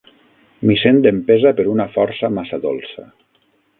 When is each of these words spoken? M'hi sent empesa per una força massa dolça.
M'hi 0.69 0.77
sent 0.83 0.97
empesa 1.11 1.51
per 1.59 1.67
una 1.73 1.87
força 1.99 2.31
massa 2.39 2.61
dolça. 2.65 3.07